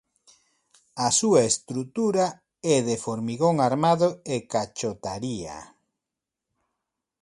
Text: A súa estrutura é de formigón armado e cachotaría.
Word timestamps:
A 1.05 1.07
súa 1.19 1.41
estrutura 1.51 2.25
é 2.75 2.77
de 2.87 2.95
formigón 3.05 3.55
armado 3.69 4.09
e 4.33 4.37
cachotaría. 4.51 5.57